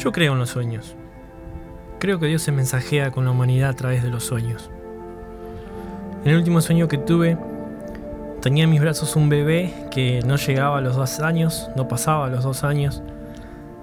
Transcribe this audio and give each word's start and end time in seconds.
Yo 0.00 0.12
creo 0.12 0.32
en 0.32 0.38
los 0.38 0.48
sueños. 0.48 0.96
Creo 1.98 2.18
que 2.18 2.26
Dios 2.26 2.40
se 2.40 2.52
mensajea 2.52 3.10
con 3.10 3.26
la 3.26 3.32
humanidad 3.32 3.68
a 3.68 3.74
través 3.74 4.02
de 4.02 4.08
los 4.08 4.24
sueños. 4.24 4.70
En 6.24 6.30
el 6.30 6.38
último 6.38 6.62
sueño 6.62 6.88
que 6.88 6.96
tuve, 6.96 7.36
tenía 8.40 8.64
en 8.64 8.70
mis 8.70 8.80
brazos 8.80 9.14
un 9.14 9.28
bebé 9.28 9.74
que 9.90 10.22
no 10.24 10.36
llegaba 10.36 10.78
a 10.78 10.80
los 10.80 10.96
dos 10.96 11.20
años, 11.20 11.68
no 11.76 11.86
pasaba 11.86 12.24
a 12.24 12.28
los 12.30 12.44
dos 12.44 12.64
años. 12.64 13.02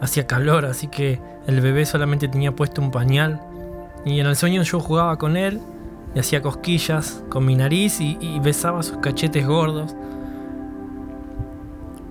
Hacía 0.01 0.25
calor, 0.25 0.65
así 0.65 0.87
que 0.87 1.21
el 1.45 1.61
bebé 1.61 1.85
solamente 1.85 2.27
tenía 2.27 2.51
puesto 2.51 2.81
un 2.81 2.89
pañal. 2.89 3.39
Y 4.03 4.19
en 4.19 4.25
el 4.25 4.35
sueño 4.35 4.63
yo 4.63 4.79
jugaba 4.79 5.19
con 5.19 5.37
él 5.37 5.61
y 6.15 6.19
hacía 6.19 6.41
cosquillas 6.41 7.23
con 7.29 7.45
mi 7.45 7.55
nariz 7.55 8.01
y, 8.01 8.17
y 8.19 8.39
besaba 8.39 8.81
sus 8.81 8.97
cachetes 8.97 9.45
gordos. 9.45 9.95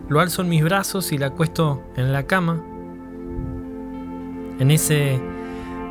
Lo 0.08 0.20
alzo 0.20 0.42
en 0.42 0.48
mis 0.48 0.62
brazos 0.62 1.10
y 1.10 1.18
la 1.18 1.26
acuesto 1.26 1.82
en 1.96 2.12
la 2.12 2.22
cama. 2.22 2.62
En 4.58 4.70
ese 4.70 5.20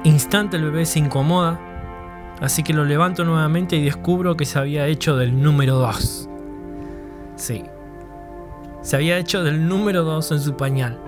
instante 0.04 0.58
el 0.58 0.64
bebé 0.64 0.86
se 0.86 1.00
incomoda, 1.00 1.60
así 2.42 2.64
que 2.64 2.74
lo 2.74 2.84
levanto 2.84 3.24
nuevamente 3.24 3.76
y 3.76 3.84
descubro 3.84 4.36
que 4.36 4.46
se 4.46 4.58
había 4.58 4.88
hecho 4.88 5.16
del 5.18 5.42
número 5.42 5.76
2. 5.76 6.30
Sí, 7.36 7.64
se 8.82 8.96
había 8.96 9.18
hecho 9.18 9.44
del 9.44 9.68
número 9.68 10.04
2 10.04 10.32
en 10.32 10.40
su 10.40 10.56
pañal. 10.56 11.00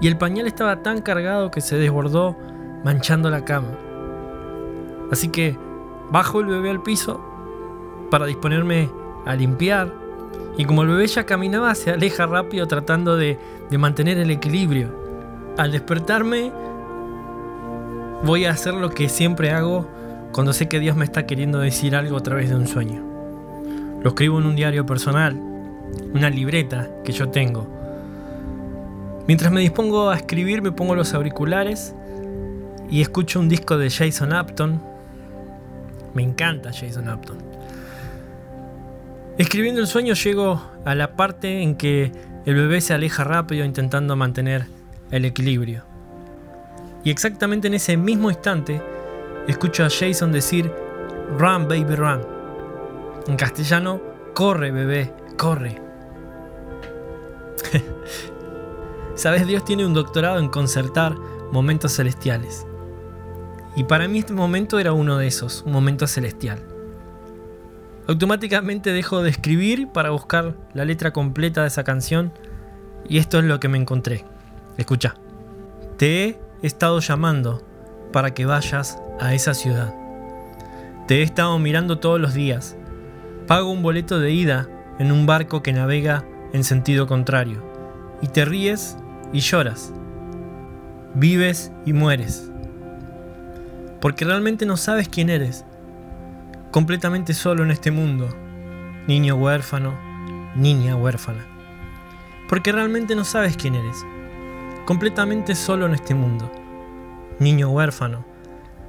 Y 0.00 0.08
el 0.08 0.16
pañal 0.16 0.46
estaba 0.46 0.82
tan 0.82 1.02
cargado 1.02 1.50
que 1.50 1.60
se 1.60 1.76
desbordó 1.76 2.36
manchando 2.84 3.30
la 3.30 3.44
cama. 3.44 3.68
Así 5.10 5.28
que 5.28 5.56
bajo 6.10 6.40
el 6.40 6.46
bebé 6.46 6.70
al 6.70 6.82
piso 6.82 7.20
para 8.10 8.26
disponerme 8.26 8.90
a 9.26 9.34
limpiar. 9.34 9.92
Y 10.56 10.64
como 10.64 10.82
el 10.82 10.88
bebé 10.88 11.06
ya 11.06 11.24
caminaba, 11.24 11.74
se 11.74 11.90
aleja 11.90 12.26
rápido 12.26 12.66
tratando 12.66 13.16
de, 13.16 13.38
de 13.70 13.78
mantener 13.78 14.18
el 14.18 14.30
equilibrio. 14.30 14.99
Al 15.60 15.72
despertarme, 15.72 16.50
voy 18.24 18.46
a 18.46 18.50
hacer 18.50 18.72
lo 18.72 18.88
que 18.88 19.10
siempre 19.10 19.50
hago 19.50 19.86
cuando 20.32 20.54
sé 20.54 20.68
que 20.68 20.80
Dios 20.80 20.96
me 20.96 21.04
está 21.04 21.26
queriendo 21.26 21.58
decir 21.58 21.94
algo 21.94 22.16
a 22.16 22.22
través 22.22 22.48
de 22.48 22.56
un 22.56 22.66
sueño. 22.66 23.04
Lo 24.02 24.08
escribo 24.08 24.38
en 24.38 24.46
un 24.46 24.56
diario 24.56 24.86
personal, 24.86 25.38
una 26.14 26.30
libreta 26.30 26.88
que 27.04 27.12
yo 27.12 27.28
tengo. 27.28 27.68
Mientras 29.28 29.52
me 29.52 29.60
dispongo 29.60 30.08
a 30.08 30.16
escribir, 30.16 30.62
me 30.62 30.72
pongo 30.72 30.94
los 30.94 31.12
auriculares 31.12 31.94
y 32.90 33.02
escucho 33.02 33.38
un 33.38 33.50
disco 33.50 33.76
de 33.76 33.90
Jason 33.90 34.32
Upton. 34.32 34.80
Me 36.14 36.22
encanta 36.22 36.72
Jason 36.72 37.06
Upton. 37.06 37.36
Escribiendo 39.36 39.82
el 39.82 39.86
sueño 39.88 40.14
llego 40.14 40.62
a 40.86 40.94
la 40.94 41.16
parte 41.16 41.60
en 41.60 41.74
que 41.74 42.12
el 42.46 42.54
bebé 42.54 42.80
se 42.80 42.94
aleja 42.94 43.24
rápido 43.24 43.66
intentando 43.66 44.16
mantener 44.16 44.79
el 45.10 45.24
equilibrio. 45.24 45.84
Y 47.04 47.10
exactamente 47.10 47.68
en 47.68 47.74
ese 47.74 47.96
mismo 47.96 48.30
instante 48.30 48.82
escucho 49.46 49.84
a 49.84 49.90
Jason 49.90 50.32
decir, 50.32 50.70
Run, 51.38 51.68
baby, 51.68 51.94
run. 51.94 52.20
En 53.26 53.36
castellano, 53.36 54.00
corre 54.34 54.70
bebé, 54.72 55.14
corre. 55.36 55.80
Sabes, 59.14 59.46
Dios 59.46 59.64
tiene 59.64 59.86
un 59.86 59.94
doctorado 59.94 60.38
en 60.38 60.48
concertar 60.48 61.14
momentos 61.52 61.94
celestiales. 61.94 62.66
Y 63.76 63.84
para 63.84 64.08
mí 64.08 64.18
este 64.18 64.32
momento 64.32 64.78
era 64.78 64.92
uno 64.92 65.18
de 65.18 65.28
esos, 65.28 65.62
un 65.64 65.72
momento 65.72 66.06
celestial. 66.06 66.60
Automáticamente 68.08 68.92
dejo 68.92 69.22
de 69.22 69.30
escribir 69.30 69.88
para 69.88 70.10
buscar 70.10 70.56
la 70.74 70.84
letra 70.84 71.12
completa 71.12 71.62
de 71.62 71.68
esa 71.68 71.84
canción 71.84 72.32
y 73.08 73.18
esto 73.18 73.38
es 73.38 73.44
lo 73.44 73.60
que 73.60 73.68
me 73.68 73.78
encontré. 73.78 74.24
Escucha. 74.80 75.14
Te 75.96 76.24
he 76.24 76.40
estado 76.62 76.98
llamando 76.98 77.62
para 78.12 78.34
que 78.34 78.46
vayas 78.46 78.98
a 79.20 79.34
esa 79.34 79.54
ciudad. 79.54 79.94
Te 81.06 81.18
he 81.18 81.22
estado 81.22 81.56
mirando 81.58 81.98
todos 81.98 82.20
los 82.20 82.34
días 82.34 82.76
Pago 83.50 83.72
un 83.72 83.82
boleto 83.82 84.20
de 84.20 84.30
ida 84.30 84.68
en 85.00 85.10
un 85.10 85.26
barco 85.26 85.60
que 85.60 85.72
navega 85.72 86.24
en 86.52 86.62
sentido 86.62 87.08
contrario. 87.08 87.60
Y 88.22 88.28
te 88.28 88.44
ríes 88.44 88.96
y 89.32 89.40
lloras. 89.40 89.92
Vives 91.14 91.72
y 91.84 91.92
mueres. 91.92 92.48
Porque 94.00 94.24
realmente 94.24 94.66
no 94.66 94.76
sabes 94.76 95.08
quién 95.08 95.28
eres. 95.28 95.64
Completamente 96.70 97.34
solo 97.34 97.64
en 97.64 97.72
este 97.72 97.90
mundo. 97.90 98.28
Niño 99.08 99.34
huérfano, 99.34 99.98
niña 100.54 100.94
huérfana. 100.94 101.44
Porque 102.48 102.70
realmente 102.70 103.16
no 103.16 103.24
sabes 103.24 103.56
quién 103.56 103.74
eres. 103.74 104.06
Completamente 104.90 105.54
solo 105.54 105.86
en 105.86 105.94
este 105.94 106.16
mundo. 106.16 106.50
Niño 107.38 107.70
huérfano, 107.70 108.24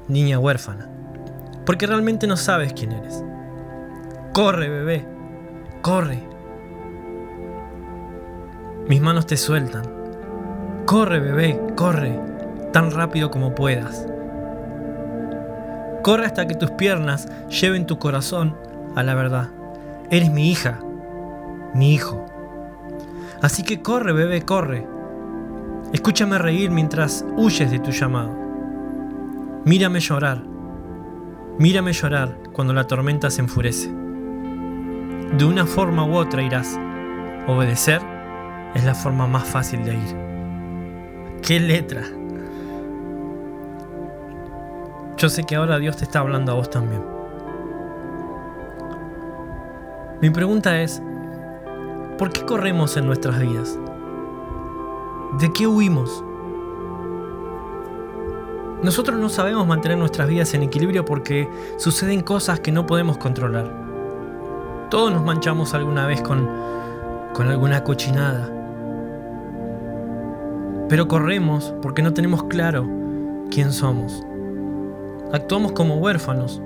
niña 0.07 0.39
huérfana. 0.39 0.89
Porque 1.63 1.85
realmente 1.85 2.25
no 2.25 2.38
sabes 2.38 2.73
quién 2.73 2.94
eres. 2.94 3.23
Corre, 4.34 4.67
bebé. 4.67 5.06
Corre. 5.84 6.17
Mis 8.88 9.00
manos 9.00 9.28
te 9.28 9.38
sueltan. 9.38 9.84
Corre, 10.88 11.19
bebé, 11.19 11.61
corre. 11.75 12.19
Tan 12.73 12.90
rápido 12.90 13.29
como 13.29 13.53
puedas. 13.53 14.07
Corre 16.01 16.25
hasta 16.25 16.47
que 16.47 16.56
tus 16.56 16.72
piernas 16.72 17.29
lleven 17.47 17.85
tu 17.85 18.00
corazón 18.00 18.57
a 18.95 19.03
la 19.03 19.13
verdad. 19.13 19.50
Eres 20.09 20.31
mi 20.31 20.50
hija, 20.50 20.79
mi 21.75 21.94
hijo. 21.94 22.25
Así 23.44 23.61
que 23.61 23.84
corre, 23.84 24.13
bebé, 24.13 24.41
corre. 24.41 25.00
Escúchame 25.94 26.38
reír 26.38 26.72
mientras 26.72 27.25
huyes 27.35 27.69
de 27.69 27.79
tu 27.79 27.91
llamado. 27.91 28.34
Mírame 29.66 30.00
llorar. 30.00 30.41
Mírame 31.59 31.91
llorar 31.91 32.38
cuando 32.53 32.74
la 32.74 32.88
tormenta 32.88 33.29
se 33.29 33.41
enfurece. 33.41 33.90
De 35.38 35.44
una 35.44 35.66
forma 35.66 36.06
u 36.06 36.16
otra 36.16 36.44
irás. 36.44 36.79
Obedecer 37.46 38.02
es 38.74 38.85
la 38.85 38.96
forma 38.96 39.28
más 39.28 39.44
fácil 39.44 39.84
de 39.84 39.96
ir. 39.96 41.41
¡Qué 41.41 41.59
letra! 41.59 42.03
Yo 45.18 45.28
sé 45.28 45.44
que 45.44 45.58
ahora 45.58 45.78
Dios 45.78 45.97
te 45.97 46.06
está 46.06 46.19
hablando 46.19 46.53
a 46.53 46.56
vos 46.56 46.69
también. 46.69 47.03
Mi 50.22 50.29
pregunta 50.29 50.81
es, 50.81 51.02
¿por 52.18 52.31
qué 52.31 52.46
corremos 52.46 52.96
en 52.96 53.08
nuestras 53.08 53.40
vidas? 53.40 53.78
¿De 55.39 55.51
qué 55.53 55.65
huimos? 55.65 56.23
Nosotros 58.83 59.17
no 59.17 59.29
sabemos 59.29 59.65
mantener 59.65 59.97
nuestras 59.97 60.27
vidas 60.27 60.53
en 60.53 60.63
equilibrio 60.63 61.05
porque 61.05 61.47
suceden 61.77 62.21
cosas 62.21 62.59
que 62.59 62.71
no 62.73 62.85
podemos 62.85 63.17
controlar. 63.17 63.71
Todos 64.89 65.13
nos 65.13 65.23
manchamos 65.23 65.73
alguna 65.73 66.05
vez 66.05 66.21
con, 66.21 66.49
con 67.33 67.47
alguna 67.47 67.83
cochinada. 67.83 68.49
Pero 70.89 71.07
corremos 71.07 71.73
porque 71.81 72.01
no 72.01 72.13
tenemos 72.13 72.43
claro 72.43 72.85
quién 73.49 73.71
somos. 73.71 74.25
Actuamos 75.31 75.71
como 75.71 75.95
huérfanos. 75.95 76.61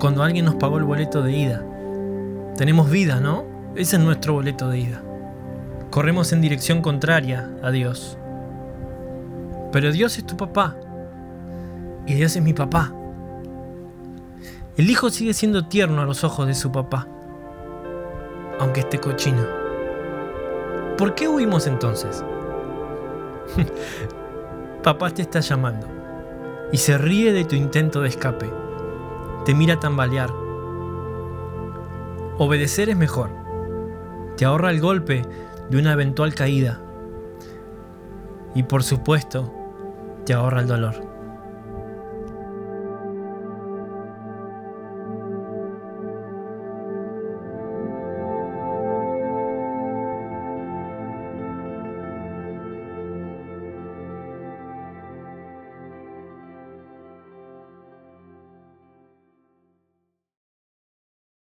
Cuando 0.00 0.24
alguien 0.24 0.46
nos 0.46 0.56
pagó 0.56 0.78
el 0.78 0.84
boleto 0.84 1.22
de 1.22 1.32
ida. 1.32 1.64
Tenemos 2.56 2.90
vida, 2.90 3.20
¿no? 3.20 3.44
Ese 3.76 3.94
es 3.94 4.02
nuestro 4.02 4.32
boleto 4.32 4.68
de 4.68 4.78
ida. 4.80 5.02
Corremos 5.98 6.32
en 6.32 6.40
dirección 6.40 6.80
contraria 6.80 7.50
a 7.60 7.72
Dios. 7.72 8.16
Pero 9.72 9.90
Dios 9.90 10.16
es 10.16 10.24
tu 10.24 10.36
papá. 10.36 10.76
Y 12.06 12.14
Dios 12.14 12.36
es 12.36 12.40
mi 12.40 12.54
papá. 12.54 12.94
El 14.76 14.88
hijo 14.90 15.10
sigue 15.10 15.34
siendo 15.34 15.66
tierno 15.66 16.00
a 16.00 16.04
los 16.04 16.22
ojos 16.22 16.46
de 16.46 16.54
su 16.54 16.70
papá, 16.70 17.08
aunque 18.60 18.78
esté 18.78 19.00
cochino. 19.00 19.44
¿Por 20.96 21.16
qué 21.16 21.26
huimos 21.26 21.66
entonces? 21.66 22.24
papá 24.84 25.10
te 25.10 25.22
está 25.22 25.40
llamando 25.40 25.88
y 26.70 26.76
se 26.76 26.96
ríe 26.96 27.32
de 27.32 27.44
tu 27.44 27.56
intento 27.56 28.02
de 28.02 28.10
escape. 28.10 28.48
Te 29.44 29.52
mira 29.52 29.80
tambalear. 29.80 30.30
Obedecer 32.38 32.88
es 32.88 32.96
mejor. 32.96 33.30
Te 34.36 34.44
ahorra 34.44 34.70
el 34.70 34.80
golpe 34.80 35.24
de 35.70 35.78
una 35.78 35.92
eventual 35.92 36.34
caída. 36.34 36.80
Y 38.54 38.62
por 38.62 38.82
supuesto, 38.82 39.52
te 40.24 40.34
ahorra 40.34 40.60
el 40.60 40.66
dolor. 40.66 41.07